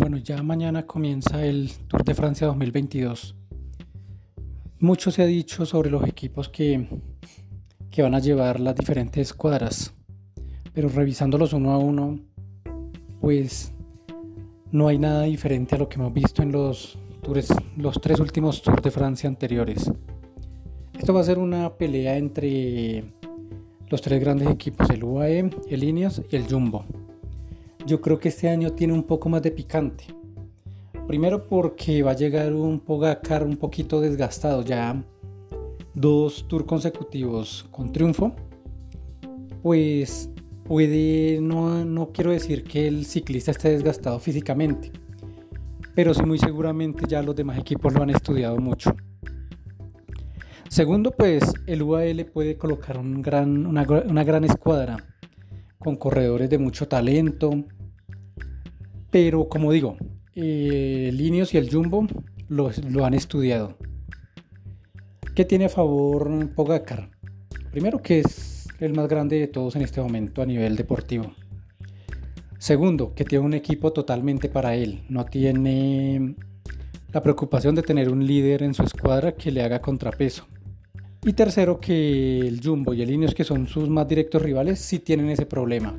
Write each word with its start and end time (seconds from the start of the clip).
Bueno, 0.00 0.16
ya 0.18 0.40
mañana 0.44 0.86
comienza 0.86 1.44
el 1.44 1.72
Tour 1.88 2.04
de 2.04 2.14
Francia 2.14 2.46
2022. 2.46 3.34
Mucho 4.78 5.10
se 5.10 5.22
ha 5.22 5.26
dicho 5.26 5.66
sobre 5.66 5.90
los 5.90 6.06
equipos 6.06 6.48
que, 6.48 6.86
que 7.90 8.02
van 8.02 8.14
a 8.14 8.20
llevar 8.20 8.60
las 8.60 8.76
diferentes 8.76 9.34
cuadras, 9.34 9.92
pero 10.72 10.88
revisándolos 10.88 11.52
uno 11.52 11.72
a 11.72 11.78
uno, 11.78 12.20
pues 13.20 13.72
no 14.70 14.86
hay 14.86 15.00
nada 15.00 15.24
diferente 15.24 15.74
a 15.74 15.78
lo 15.78 15.88
que 15.88 15.96
hemos 15.96 16.14
visto 16.14 16.42
en 16.42 16.52
los, 16.52 16.96
los 17.76 18.00
tres 18.00 18.20
últimos 18.20 18.62
Tours 18.62 18.80
de 18.80 18.92
Francia 18.92 19.28
anteriores. 19.28 19.90
Esto 20.96 21.12
va 21.12 21.22
a 21.22 21.24
ser 21.24 21.40
una 21.40 21.76
pelea 21.76 22.16
entre 22.16 23.02
los 23.88 24.00
tres 24.00 24.20
grandes 24.20 24.48
equipos, 24.48 24.88
el 24.90 25.02
UAE, 25.02 25.50
el 25.68 25.82
Ineos 25.82 26.22
y 26.30 26.36
el 26.36 26.46
Jumbo 26.48 26.84
yo 27.88 28.02
creo 28.02 28.20
que 28.20 28.28
este 28.28 28.50
año 28.50 28.72
tiene 28.74 28.92
un 28.92 29.02
poco 29.02 29.30
más 29.30 29.42
de 29.42 29.50
picante. 29.50 30.04
Primero 31.06 31.48
porque 31.48 32.02
va 32.02 32.10
a 32.10 32.14
llegar 32.14 32.52
un 32.52 32.80
Pogacar 32.80 33.42
un 33.42 33.56
poquito 33.56 33.98
desgastado, 34.02 34.62
ya 34.62 35.02
dos 35.94 36.46
tours 36.46 36.66
consecutivos 36.66 37.66
con 37.70 37.90
triunfo. 37.90 38.36
Pues 39.62 40.28
puede, 40.64 41.40
no, 41.40 41.82
no 41.86 42.12
quiero 42.12 42.30
decir 42.30 42.62
que 42.62 42.86
el 42.86 43.06
ciclista 43.06 43.52
esté 43.52 43.70
desgastado 43.70 44.20
físicamente, 44.20 44.92
pero 45.94 46.12
sí 46.12 46.22
muy 46.24 46.38
seguramente 46.38 47.06
ya 47.08 47.22
los 47.22 47.34
demás 47.34 47.58
equipos 47.58 47.94
lo 47.94 48.02
han 48.02 48.10
estudiado 48.10 48.58
mucho. 48.58 48.94
Segundo, 50.68 51.10
pues 51.10 51.54
el 51.66 51.82
UAL 51.82 52.26
puede 52.26 52.58
colocar 52.58 52.98
un 52.98 53.22
gran, 53.22 53.66
una, 53.66 53.86
una 54.06 54.24
gran 54.24 54.44
escuadra 54.44 54.98
con 55.78 55.96
corredores 55.96 56.50
de 56.50 56.58
mucho 56.58 56.86
talento, 56.86 57.64
pero 59.10 59.48
como 59.48 59.72
digo, 59.72 59.96
eh, 60.34 61.06
el 61.08 61.20
y 61.20 61.56
el 61.56 61.70
Jumbo 61.70 62.06
lo, 62.48 62.70
lo, 62.90 63.04
han 63.04 63.14
estudiado. 63.14 63.76
¿Qué 65.34 65.44
tiene 65.44 65.66
a 65.66 65.68
favor 65.68 66.54
Pogacar? 66.54 67.10
Primero 67.70 68.00
que 68.02 68.20
es 68.20 68.68
el 68.80 68.94
más 68.94 69.08
grande 69.08 69.38
de 69.38 69.48
todos 69.48 69.76
en 69.76 69.82
este 69.82 70.00
momento 70.00 70.42
a 70.42 70.46
nivel 70.46 70.76
deportivo. 70.76 71.32
Segundo, 72.58 73.14
que 73.14 73.24
tiene 73.24 73.44
un 73.44 73.54
equipo 73.54 73.92
totalmente 73.92 74.48
para 74.48 74.74
él. 74.74 75.04
No 75.08 75.24
tiene 75.24 76.34
la 77.12 77.22
preocupación 77.22 77.74
de 77.74 77.82
tener 77.82 78.10
un 78.10 78.26
líder 78.26 78.62
en 78.62 78.74
su 78.74 78.82
escuadra 78.82 79.32
que 79.32 79.50
le 79.50 79.62
haga 79.62 79.80
contrapeso. 79.80 80.46
Y 81.24 81.32
tercero, 81.32 81.80
que 81.80 82.40
el 82.40 82.60
Jumbo 82.62 82.94
y 82.94 83.02
el 83.02 83.10
Ineos, 83.10 83.34
que 83.34 83.44
son 83.44 83.66
sus 83.66 83.88
más 83.88 84.08
directos 84.08 84.42
rivales, 84.42 84.78
sí 84.78 84.98
tienen 84.98 85.30
ese 85.30 85.46
problema 85.46 85.94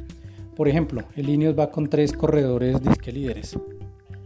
por 0.60 0.68
ejemplo, 0.68 1.04
el 1.16 1.30
Ineos 1.30 1.58
va 1.58 1.72
con 1.72 1.88
tres 1.88 2.12
corredores 2.12 2.82
disque 2.82 3.14
líderes. 3.14 3.58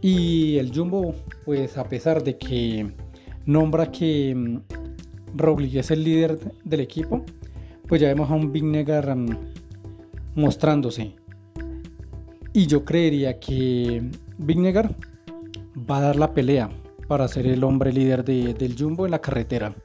Y 0.00 0.58
el 0.58 0.74
Jumbo, 0.74 1.14
pues 1.44 1.78
a 1.78 1.88
pesar 1.88 2.24
de 2.24 2.36
que 2.36 2.90
nombra 3.46 3.92
que 3.92 4.34
mm, 4.34 5.36
Roglic 5.36 5.76
es 5.76 5.92
el 5.92 6.02
líder 6.02 6.40
del 6.64 6.80
equipo, 6.80 7.24
pues 7.86 8.00
ya 8.00 8.08
vemos 8.08 8.32
a 8.32 8.34
un 8.34 8.50
Vingegaard 8.50 9.14
mm, 9.14 9.36
mostrándose. 10.34 11.14
Y 12.52 12.66
yo 12.66 12.84
creería 12.84 13.38
que 13.38 14.02
Vingegaard 14.36 14.90
va 15.88 15.98
a 15.98 16.00
dar 16.00 16.16
la 16.16 16.34
pelea 16.34 16.68
para 17.06 17.28
ser 17.28 17.46
el 17.46 17.62
hombre 17.62 17.92
líder 17.92 18.24
del 18.24 18.74
Jumbo 18.76 19.04
en 19.04 19.12
la 19.12 19.20
carretera. 19.20 19.76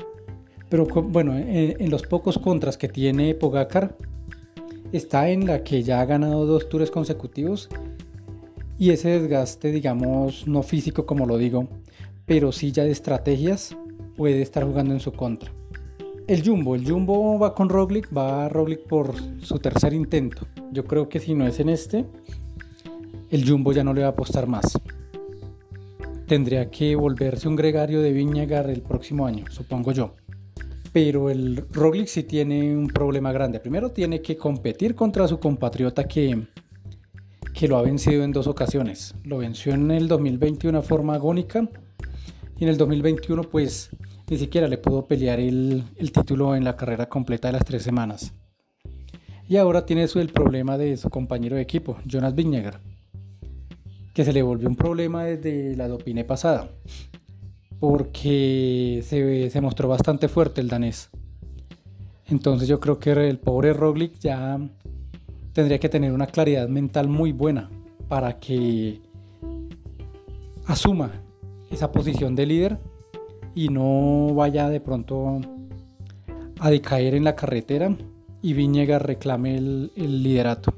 Pero 0.68 0.86
bueno, 0.86 1.38
en, 1.38 1.92
los 1.92 2.02
pocos 2.02 2.40
contras 2.40 2.76
que 2.76 2.88
tiene 2.88 3.36
Pogacar, 3.36 3.96
está 4.92 5.30
en 5.30 5.46
la 5.46 5.64
que 5.64 5.84
ya 5.84 6.02
ha 6.02 6.06
ganado 6.06 6.46
dos 6.46 6.70
tours 6.70 6.92
consecutivos 6.92 7.70
y 8.78 8.92
ese 8.92 9.20
desgaste, 9.20 9.72
digamos, 9.72 10.48
no 10.48 10.64
físico 10.64 11.06
como 11.06 11.26
lo 11.26 11.38
digo, 11.38 11.68
pero 12.26 12.52
sí 12.52 12.72
ya 12.72 12.84
de 12.84 12.92
estrategias, 12.92 13.76
puede 14.16 14.42
estar 14.42 14.64
jugando 14.64 14.94
en 14.94 15.00
su 15.00 15.12
contra. 15.12 15.52
El 16.28 16.48
Jumbo, 16.48 16.76
el 16.76 16.90
Jumbo 16.90 17.38
va 17.40 17.56
con 17.56 17.70
Roglic, 17.70 18.16
va 18.16 18.46
a 18.46 18.50
Roglic 18.50 18.82
por 18.88 19.16
su 19.42 19.60
tercer 19.60 19.94
intento. 19.94 20.48
Yo 20.72 20.86
creo 20.86 21.10
que 21.10 21.20
si 21.20 21.34
no 21.34 21.48
es 21.48 21.60
en 21.60 21.70
este, 21.70 22.06
el 23.32 23.50
Jumbo 23.50 23.74
ya 23.74 23.84
no 23.84 23.94
le 23.94 24.02
va 24.02 24.08
a 24.08 24.12
apostar 24.12 24.48
más. 24.48 24.80
Tendría 26.28 26.70
que 26.70 26.96
volverse 26.96 27.48
un 27.48 27.56
gregario 27.56 28.02
de 28.02 28.14
Viñagar 28.14 28.70
el 28.70 28.82
próximo 28.82 29.26
año, 29.26 29.46
supongo 29.50 29.92
yo 29.92 30.14
pero 30.92 31.30
el 31.30 31.66
Roglic 31.72 32.08
sí 32.08 32.24
tiene 32.24 32.76
un 32.76 32.88
problema 32.88 33.32
grande. 33.32 33.60
Primero 33.60 33.92
tiene 33.92 34.22
que 34.22 34.38
competir 34.38 34.96
contra 34.96 35.28
su 35.28 35.40
compatriota 35.40 36.06
que, 36.06 36.48
que 37.54 37.68
lo 37.68 37.78
ha 37.78 37.82
vencido 37.82 38.24
en 38.24 38.32
dos 38.32 38.48
ocasiones. 38.48 39.14
Lo 39.24 39.38
venció 39.38 39.74
en 39.74 39.92
el 39.92 40.08
2020 40.08 40.64
de 40.64 40.70
una 40.70 40.82
forma 40.82 41.16
agónica 41.16 41.70
y 42.58 42.64
en 42.64 42.70
el 42.70 42.78
2021 42.78 43.44
pues 43.44 43.90
ni 44.30 44.38
siquiera 44.38 44.68
le 44.68 44.78
pudo 44.78 45.06
pelear 45.06 45.40
el, 45.40 45.84
el 45.96 46.12
título 46.12 46.56
en 46.56 46.64
la 46.64 46.76
carrera 46.76 47.08
completa 47.08 47.48
de 47.48 47.54
las 47.54 47.66
tres 47.66 47.84
semanas. 47.84 48.34
Y 49.48 49.58
ahora 49.58 49.86
tiene 49.86 50.04
el 50.04 50.30
problema 50.30 50.78
de 50.78 50.96
su 50.98 51.10
compañero 51.10 51.56
de 51.56 51.64
equipo, 51.64 51.98
Jonas 52.06 52.36
Vingegaard, 52.36 52.80
que 54.14 54.24
se 54.24 54.32
le 54.32 54.44
volvió 54.44 54.70
un 54.70 54.76
problema 54.76 55.24
desde 55.24 55.76
la 55.76 55.88
dopine 55.88 56.24
pasada 56.24 56.70
porque 57.80 59.02
se, 59.04 59.62
mostró 59.62 59.88
bastante 59.88 60.28
fuerte 60.28 60.62
el 60.62 60.68
danés. 60.68 61.10
Entonces 62.28 62.68
yo 62.68 62.80
creo 62.80 63.00
que 63.00 63.12
el 63.12 63.40
pobre 63.40 63.74
Roglic 63.74 64.20
ya 64.20 64.60
tendría 65.54 65.80
que 65.80 65.90
tener 65.90 66.12
una 66.12 66.28
claridad 66.28 66.68
mental 66.68 67.08
muy 67.08 67.32
buena 67.32 67.70
para 68.08 68.38
que 68.40 69.02
asuma 70.66 71.12
esa 71.72 71.92
posición 71.92 72.36
de 72.36 72.46
líder 72.46 72.78
y 73.56 73.70
no 73.70 74.34
vaya 74.36 74.70
de 74.70 74.80
pronto 74.80 75.42
a 76.60 76.70
decaer 76.70 77.16
en 77.16 77.24
la 77.24 77.36
carretera 77.36 77.96
y 78.42 78.54
Viñega 78.54 79.00
reclame 79.00 79.58
el, 79.58 79.92
el 79.96 80.24
liderato. 80.24 80.74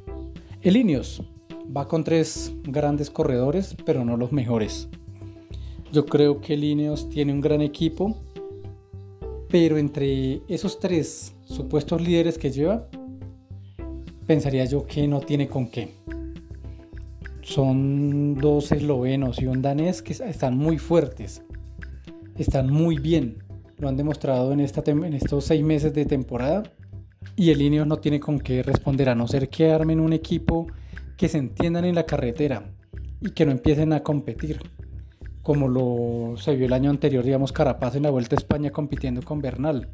El 0.61 0.77
Ineos 0.77 1.23
va 1.75 1.87
con 1.87 2.03
tres 2.03 2.53
grandes 2.63 3.09
corredores, 3.09 3.75
pero 3.85 4.05
no 4.05 4.17
los 4.17 4.31
mejores. 4.31 4.89
Yo 5.91 6.05
creo 6.05 6.39
que 6.39 6.55
Lineos 6.55 7.09
tiene 7.09 7.33
un 7.33 7.41
gran 7.41 7.59
equipo, 7.59 8.15
pero 9.49 9.77
entre 9.77 10.41
esos 10.47 10.79
tres 10.79 11.35
supuestos 11.43 12.01
líderes 12.01 12.37
que 12.37 12.49
lleva, 12.49 12.87
pensaría 14.25 14.63
yo 14.63 14.85
que 14.87 15.05
no 15.05 15.19
tiene 15.19 15.49
con 15.49 15.67
qué. 15.67 15.95
Son 17.41 18.35
dos 18.35 18.71
eslovenos 18.71 19.41
y 19.41 19.47
un 19.47 19.61
danés 19.61 20.01
que 20.01 20.13
están 20.13 20.55
muy 20.55 20.77
fuertes, 20.77 21.41
están 22.37 22.71
muy 22.71 22.97
bien, 22.97 23.43
lo 23.77 23.89
han 23.89 23.97
demostrado 23.97 24.53
en, 24.53 24.61
estos 24.61 25.43
seis 25.43 25.61
meses 25.61 25.93
de 25.93 26.05
temporada. 26.05 26.63
Y 27.35 27.49
el 27.49 27.61
Ineos 27.61 27.87
no 27.87 27.97
tiene 27.97 28.21
con 28.21 28.39
qué 28.39 28.63
responder, 28.63 29.09
a 29.09 29.15
no 29.15 29.27
ser 29.27 29.49
que 29.49 29.71
armen 29.71 29.99
un 29.99 30.13
equipo 30.13 30.67
que 31.17 31.27
se 31.27 31.37
entiendan 31.37 31.83
en 31.83 31.95
la 31.95 32.05
carretera 32.05 32.71
y 33.19 33.31
que 33.31 33.45
no 33.45 33.51
empiecen 33.51 33.91
a 33.91 34.03
competir 34.03 34.61
como 35.41 35.67
lo 35.67 36.37
se 36.37 36.55
vio 36.55 36.65
el 36.65 36.73
año 36.73 36.89
anterior, 36.89 37.23
digamos, 37.23 37.51
Carapaz 37.51 37.95
en 37.95 38.03
la 38.03 38.09
Vuelta 38.09 38.35
a 38.35 38.39
España 38.39 38.71
compitiendo 38.71 39.21
con 39.21 39.41
Bernal. 39.41 39.87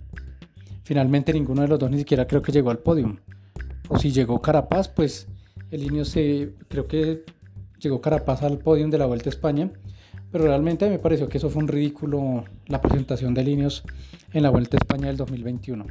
Finalmente 0.83 1.33
ninguno 1.33 1.61
de 1.61 1.67
los 1.67 1.79
dos 1.79 1.91
ni 1.91 1.97
siquiera 1.97 2.27
creo 2.27 2.41
que 2.41 2.51
llegó 2.51 2.69
al 2.69 2.79
podio. 2.79 3.17
O 3.89 3.97
si 3.97 4.11
llegó 4.11 4.41
Carapaz, 4.41 4.89
pues 4.89 5.27
el 5.71 5.83
Inio 5.83 6.05
se 6.05 6.53
creo 6.67 6.87
que 6.87 7.23
llegó 7.79 8.01
Carapaz 8.01 8.43
al 8.43 8.57
podio 8.57 8.87
de 8.87 8.97
la 8.97 9.05
Vuelta 9.05 9.29
a 9.29 9.31
España, 9.31 9.71
pero 10.31 10.45
realmente 10.45 10.89
me 10.89 10.99
pareció 10.99 11.29
que 11.29 11.37
eso 11.37 11.49
fue 11.49 11.61
un 11.61 11.67
ridículo 11.67 12.43
la 12.67 12.81
presentación 12.81 13.33
de 13.33 13.43
Ineos 13.43 13.83
en 14.33 14.43
la 14.43 14.49
Vuelta 14.49 14.77
a 14.77 14.79
España 14.79 15.07
del 15.07 15.17
2021. 15.17 15.85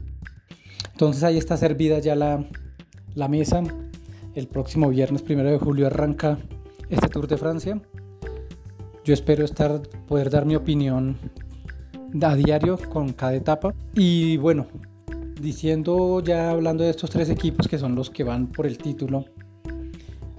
Entonces 0.93 1.22
ahí 1.25 1.39
está 1.39 1.56
servida 1.56 1.99
ya 1.99 2.15
la, 2.15 2.45
la 3.15 3.28
mesa. 3.28 3.62
El 4.34 4.48
próximo 4.48 4.91
viernes 4.91 5.22
primero 5.22 5.51
de 5.51 5.59
julio 5.59 5.86
arranca 5.86 6.39
este 6.91 7.09
Tour 7.09 7.27
de 7.27 7.36
Francia. 7.39 7.80
Yo 9.06 9.14
espero 9.14 9.44
estar, 9.44 9.82
poder 10.08 10.30
dar 10.30 10.47
mi 10.47 10.56
opinión 10.56 11.16
a 12.20 12.34
diario 12.34 12.76
con 12.76 13.12
cada 13.12 13.36
etapa. 13.36 13.72
Y 13.94 14.36
bueno, 14.38 14.66
diciendo 15.41 16.20
ya 16.20 16.50
hablando 16.50 16.82
de 16.82 16.91
estos 16.91 17.10
tres 17.10 17.30
equipos 17.30 17.68
que 17.68 17.78
son 17.78 17.94
los 17.94 18.10
que 18.10 18.24
van 18.24 18.48
por 18.48 18.66
el 18.66 18.78
título, 18.78 19.26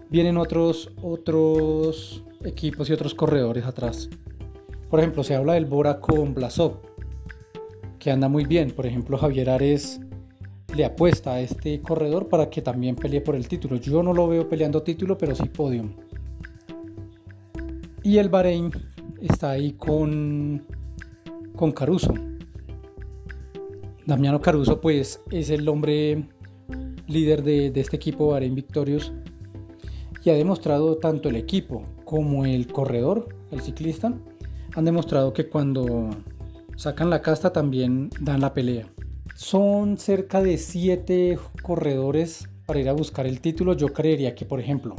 vienen 0.10 0.36
otros, 0.36 0.92
otros 1.02 2.26
equipos 2.44 2.90
y 2.90 2.94
otros 2.94 3.16
corredores 3.16 3.64
atrás. 3.64 4.10
Por 4.90 5.00
ejemplo, 5.00 5.24
se 5.24 5.36
habla 5.36 5.54
del 5.54 5.66
Bora 5.66 6.02
con 6.02 6.34
Blasov, 6.34 6.82
que 7.98 8.12
anda 8.12 8.28
muy 8.28 8.44
bien. 8.44 8.72
Por 8.72 8.86
ejemplo, 8.86 9.18
Javier 9.18 9.50
Ares 9.50 10.02
le 10.76 10.84
apuesta 10.84 11.36
a 11.36 11.40
este 11.40 11.80
corredor 11.80 12.28
para 12.28 12.50
que 12.50 12.62
también 12.62 12.98
pelee 12.98 13.22
por 13.22 13.38
el 13.38 13.48
título. 13.48 13.78
Yo 13.78 14.04
no 14.04 14.12
lo 14.12 14.28
veo 14.28 14.50
peleando 14.50 14.84
título, 14.84 15.18
pero 15.18 15.36
sí 15.36 15.48
podium. 15.48 15.94
Y 18.08 18.20
el 18.20 18.30
Bahrein 18.30 18.72
está 19.22 19.50
ahí 19.50 19.74
con, 19.74 20.66
con 21.58 21.74
Caruso. 21.74 22.14
Damiano 24.06 24.40
Caruso 24.40 24.80
pues 24.80 25.22
es 25.30 25.50
el 25.50 25.68
hombre 25.68 26.30
líder 27.08 27.44
de, 27.44 27.74
este 27.76 27.98
equipo 27.98 28.30
Bahrein 28.30 28.56
Victorious 28.56 29.12
y 30.24 30.30
ha 30.30 30.36
demostrado 30.36 30.96
tanto 30.96 31.28
el 31.28 31.36
equipo 31.36 31.84
como 32.06 32.46
el 32.46 32.68
corredor, 32.68 33.28
el 33.52 33.60
ciclista, 33.60 34.14
han 34.74 34.86
demostrado 34.86 35.34
que 35.34 35.50
cuando 35.50 36.12
sacan 36.78 37.10
la 37.10 37.22
casta 37.22 37.52
también 37.52 38.10
dan 38.22 38.40
la 38.40 38.54
pelea. 38.54 38.88
Son 39.36 39.98
cerca 39.98 40.42
de 40.42 40.58
7 40.58 41.38
corredores 41.62 42.48
para 42.66 42.80
ir 42.80 42.88
a 42.88 42.94
buscar 42.94 43.28
el 43.28 43.42
título. 43.42 43.74
Yo 43.74 43.88
creería 43.88 44.34
que, 44.34 44.46
por 44.46 44.62
ejemplo, 44.62 44.96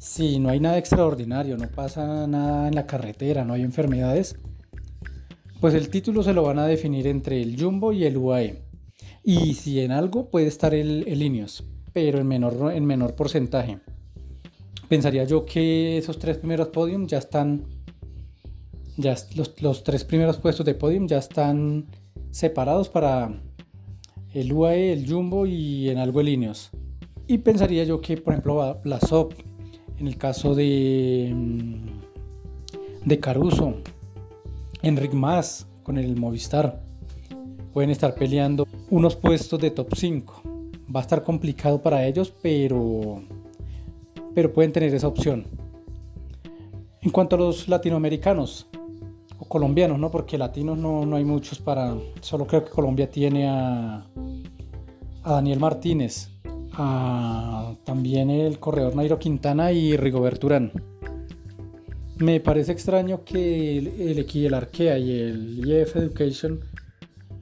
si 0.00 0.38
no 0.38 0.48
hay 0.48 0.60
nada 0.60 0.78
extraordinario, 0.78 1.58
no 1.58 1.68
pasa 1.68 2.26
nada 2.26 2.68
en 2.68 2.74
la 2.74 2.86
carretera, 2.86 3.44
no 3.44 3.52
hay 3.52 3.60
enfermedades, 3.60 4.34
pues 5.60 5.74
el 5.74 5.90
título 5.90 6.22
se 6.22 6.32
lo 6.32 6.42
van 6.42 6.58
a 6.58 6.66
definir 6.66 7.06
entre 7.06 7.42
el 7.42 7.60
Jumbo 7.60 7.92
y 7.92 8.04
el 8.04 8.16
UAE. 8.16 8.62
Y 9.22 9.52
si 9.52 9.78
en 9.80 9.92
algo 9.92 10.30
puede 10.30 10.46
estar 10.46 10.72
el, 10.72 11.04
el 11.06 11.20
Ineos, 11.20 11.64
pero 11.92 12.18
en 12.18 12.26
menor, 12.26 12.72
en 12.72 12.86
menor 12.86 13.14
porcentaje. 13.14 13.78
Pensaría 14.88 15.24
yo 15.24 15.44
que 15.44 15.98
esos 15.98 16.18
tres 16.18 16.38
primeros 16.38 16.68
podiums 16.68 17.10
ya 17.10 17.18
están, 17.18 17.66
ya 18.96 19.14
los, 19.36 19.60
los 19.60 19.84
tres 19.84 20.04
primeros 20.04 20.38
puestos 20.38 20.64
de 20.64 20.74
podium 20.74 21.08
ya 21.08 21.18
están 21.18 21.88
separados 22.30 22.88
para 22.88 23.38
el 24.32 24.50
UAE, 24.50 24.94
el 24.94 25.06
Jumbo 25.06 25.44
y 25.44 25.90
en 25.90 25.98
algo 25.98 26.22
el 26.22 26.30
Ineos. 26.30 26.70
Y 27.26 27.36
pensaría 27.38 27.84
yo 27.84 28.00
que, 28.00 28.16
por 28.16 28.32
ejemplo, 28.32 28.80
la 28.82 28.98
SOP, 28.98 29.34
en 30.00 30.08
el 30.08 30.16
caso 30.16 30.54
de, 30.54 31.30
mm, 31.34 33.04
de 33.04 33.20
Caruso, 33.20 33.74
Enric 34.82 35.12
Mas 35.12 35.66
con 35.82 35.98
el 35.98 36.16
Movistar, 36.16 36.82
pueden 37.74 37.90
estar 37.90 38.14
peleando 38.14 38.66
unos 38.88 39.14
puestos 39.14 39.60
de 39.60 39.70
top 39.70 39.94
5. 39.94 40.42
Va 40.94 41.00
a 41.00 41.02
estar 41.02 41.22
complicado 41.22 41.82
para 41.82 42.06
ellos, 42.06 42.32
pero, 42.42 43.22
pero 44.34 44.52
pueden 44.52 44.72
tener 44.72 44.92
esa 44.94 45.06
opción. 45.06 45.44
En 47.02 47.10
cuanto 47.10 47.36
a 47.36 47.38
los 47.38 47.68
latinoamericanos 47.68 48.68
o 49.38 49.44
colombianos, 49.44 49.98
¿no? 49.98 50.10
porque 50.10 50.38
latinos 50.38 50.78
no, 50.78 51.04
no 51.04 51.16
hay 51.16 51.24
muchos 51.24 51.58
para. 51.58 51.94
Solo 52.20 52.46
creo 52.46 52.64
que 52.64 52.70
Colombia 52.70 53.10
tiene 53.10 53.48
a, 53.48 54.06
a 55.22 55.32
Daniel 55.32 55.60
Martínez 55.60 56.30
también 56.76 58.30
el 58.30 58.58
corredor 58.58 58.96
Nairo 58.96 59.18
Quintana 59.18 59.72
y 59.72 59.96
Rigobert 59.96 60.42
Urán. 60.44 60.72
Me 62.16 62.38
parece 62.40 62.72
extraño 62.72 63.24
que 63.24 63.78
el, 63.78 63.86
el, 64.00 64.26
el 64.44 64.54
Arkea 64.54 64.98
y 64.98 65.12
el 65.12 65.66
IF 65.66 65.96
Education 65.96 66.60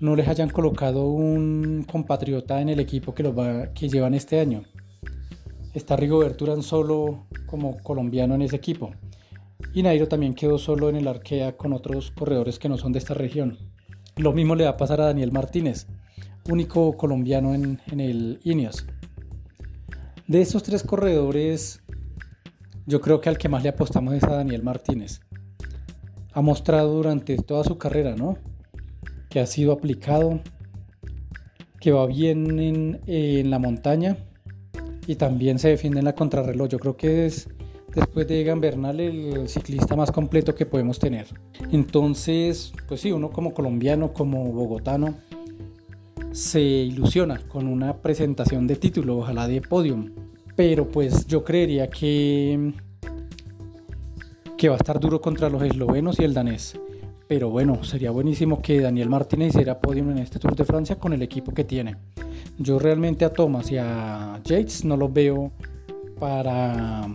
no 0.00 0.14
les 0.14 0.28
hayan 0.28 0.48
colocado 0.48 1.06
un 1.06 1.84
compatriota 1.90 2.60
en 2.60 2.68
el 2.68 2.80
equipo 2.80 3.14
que, 3.14 3.24
llevan 3.88 4.14
este 4.14 4.38
año. 4.40 4.62
Está 5.74 5.96
Rigobert 5.96 6.40
Urán 6.40 6.62
solo 6.62 7.26
como 7.46 7.78
colombiano 7.82 8.34
en 8.34 8.42
ese 8.42 8.56
equipo. 8.56 8.92
Y 9.74 9.82
Nairo 9.82 10.06
también 10.06 10.34
quedó 10.34 10.58
solo 10.58 10.88
en 10.88 10.96
el 10.96 11.08
Arkea 11.08 11.56
con 11.56 11.72
otros 11.72 12.12
corredores 12.12 12.58
que 12.58 12.68
no 12.68 12.78
son 12.78 12.92
de 12.92 13.00
esta 13.00 13.14
región. 13.14 13.58
Lo 14.16 14.32
mismo 14.32 14.54
le 14.54 14.64
va 14.64 14.70
a 14.70 14.76
pasar 14.76 15.00
a 15.00 15.06
Daniel 15.06 15.32
Martínez, 15.32 15.88
único 16.48 16.96
colombiano 16.96 17.54
en, 17.54 17.80
en 17.90 18.00
el 18.00 18.40
Ineos. 18.44 18.86
De 20.28 20.42
estos 20.42 20.62
tres 20.62 20.82
corredores, 20.82 21.80
yo 22.84 23.00
creo 23.00 23.18
que 23.18 23.30
al 23.30 23.38
que 23.38 23.48
más 23.48 23.62
le 23.62 23.70
apostamos 23.70 24.12
es 24.12 24.22
a 24.24 24.34
Daniel 24.34 24.62
Martínez. 24.62 25.22
Ha 26.34 26.42
mostrado 26.42 26.92
durante 26.92 27.34
toda 27.38 27.64
su 27.64 27.78
carrera, 27.78 28.14
¿no? 28.14 28.36
Que 29.30 29.40
ha 29.40 29.46
sido 29.46 29.72
aplicado, 29.72 30.40
que 31.80 31.92
va 31.92 32.06
bien 32.06 32.60
en, 33.06 33.50
la 33.50 33.58
montaña 33.58 34.18
y 35.06 35.14
también 35.14 35.58
se 35.58 35.70
defiende 35.70 36.00
en 36.00 36.04
la 36.04 36.14
contrarreloj. 36.14 36.68
Yo 36.68 36.78
creo 36.78 36.98
que 36.98 37.24
es 37.24 37.48
después 37.94 38.28
de 38.28 38.42
Egan 38.42 38.62
el 38.62 39.48
ciclista 39.48 39.96
más 39.96 40.12
completo 40.12 40.54
que 40.54 40.66
podemos 40.66 40.98
tener. 40.98 41.28
Entonces, 41.72 42.74
pues 42.86 43.00
sí, 43.00 43.12
uno 43.12 43.30
como 43.30 43.54
colombiano, 43.54 44.12
como 44.12 44.52
bogotano, 44.52 45.14
se 46.32 46.60
ilusiona 46.60 47.38
con 47.48 47.66
una 47.66 47.96
presentación 47.98 48.66
de 48.66 48.76
título, 48.76 49.18
ojalá 49.18 49.48
de 49.48 49.60
podium. 49.60 50.10
Pero 50.56 50.88
pues 50.88 51.26
yo 51.26 51.44
creería 51.44 51.88
que, 51.88 52.72
que 54.56 54.68
va 54.68 54.74
a 54.74 54.78
estar 54.78 54.98
duro 54.98 55.20
contra 55.20 55.48
los 55.48 55.62
eslovenos 55.62 56.18
y 56.18 56.24
el 56.24 56.34
danés. 56.34 56.78
Pero 57.28 57.50
bueno, 57.50 57.84
sería 57.84 58.10
buenísimo 58.10 58.62
que 58.62 58.80
Daniel 58.80 59.10
Martínez 59.10 59.54
hiciera 59.54 59.80
podium 59.80 60.10
en 60.10 60.18
este 60.18 60.38
Tour 60.38 60.56
de 60.56 60.64
Francia 60.64 60.96
con 60.96 61.12
el 61.12 61.22
equipo 61.22 61.52
que 61.52 61.64
tiene. 61.64 61.96
Yo 62.58 62.78
realmente 62.78 63.24
a 63.24 63.32
Thomas 63.32 63.70
y 63.70 63.76
a 63.76 64.40
Yates 64.44 64.84
no 64.84 64.96
los 64.96 65.12
veo 65.12 65.52
para 66.18 67.06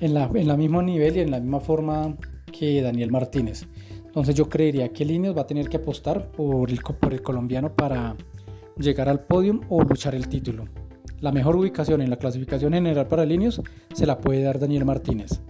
en 0.00 0.14
la, 0.14 0.30
en 0.34 0.48
la 0.48 0.56
mismo 0.56 0.82
nivel 0.82 1.16
y 1.16 1.20
en 1.20 1.30
la 1.30 1.40
misma 1.40 1.60
forma 1.60 2.16
que 2.50 2.82
Daniel 2.82 3.10
Martínez. 3.10 3.66
Entonces 4.10 4.34
yo 4.34 4.48
creería 4.48 4.92
que 4.92 5.04
Líneas 5.04 5.36
va 5.36 5.42
a 5.42 5.46
tener 5.46 5.68
que 5.68 5.76
apostar 5.76 6.32
por 6.32 6.68
el, 6.68 6.80
por 6.80 7.12
el 7.12 7.22
colombiano 7.22 7.72
para 7.72 8.16
llegar 8.76 9.08
al 9.08 9.20
podium 9.20 9.60
o 9.68 9.84
luchar 9.84 10.16
el 10.16 10.28
título. 10.28 10.64
La 11.20 11.30
mejor 11.30 11.54
ubicación 11.54 12.02
en 12.02 12.10
la 12.10 12.16
clasificación 12.16 12.72
general 12.72 13.06
para 13.06 13.24
Líneas 13.24 13.60
se 13.94 14.06
la 14.06 14.18
puede 14.18 14.42
dar 14.42 14.58
Daniel 14.58 14.84
Martínez. 14.84 15.40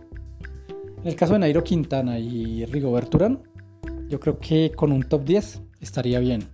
En 1.01 1.07
el 1.07 1.17
caso 1.17 1.33
de 1.33 1.39
Nairo 1.39 1.65
Quintana 1.65 2.19
y 2.19 2.67
Rigobert 2.67 3.15
Urán, 3.15 3.43
yo 4.11 4.21
creo 4.21 4.39
que 4.39 4.73
con 4.77 4.93
un 4.93 5.05
top 5.05 5.25
10 5.25 5.63
estaría 5.81 6.19
bien. 6.19 6.45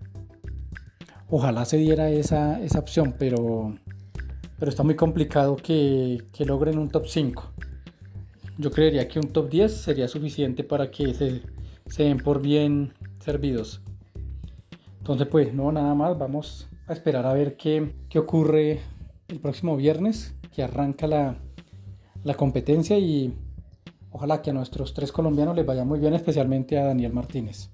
Ojalá 1.29 1.65
se 1.65 1.77
diera 1.77 2.09
esa, 2.09 2.63
esa 2.63 2.79
opción, 2.79 3.17
pero, 3.19 3.75
pero 4.61 4.71
está 4.71 4.85
muy 4.85 4.95
complicado 4.95 5.57
que, 5.57 6.23
que 6.33 6.45
logren 6.45 6.79
un 6.79 6.89
top 6.89 7.09
5. 7.09 7.53
Yo 8.59 8.71
creería 8.71 9.09
que 9.09 9.19
un 9.19 9.33
top 9.33 9.51
10 9.51 9.73
sería 9.73 10.07
suficiente 10.07 10.63
para 10.63 10.89
que 10.89 11.13
se 11.13 11.43
se 11.89 12.05
den 12.05 12.19
por 12.19 12.41
bien 12.41 12.95
servidos. 13.19 13.83
Entonces 14.99 15.27
pues 15.29 15.55
no, 15.55 15.71
nada 15.73 15.95
más, 15.95 16.19
vamos 16.19 16.69
a 16.87 16.93
esperar 16.93 17.27
a 17.27 17.33
ver 17.33 17.57
qué, 17.57 17.95
qué 18.09 18.19
ocurre 18.19 18.81
el 19.29 19.41
próximo 19.41 19.77
viernes, 19.77 20.35
que 20.55 20.63
arranca 20.63 21.07
la, 21.07 21.37
la 22.25 22.35
competencia 22.35 22.99
y 22.99 23.35
ojalá 24.11 24.43
que 24.43 24.51
a 24.51 24.55
nuestros 24.55 24.95
tres 24.95 25.13
colombianos 25.13 25.55
les 25.55 25.67
vaya 25.67 25.85
muy 25.85 25.99
bien, 25.99 26.15
especialmente 26.15 26.79
a 26.79 26.85
Daniel 26.85 27.13
Martínez. 27.13 27.71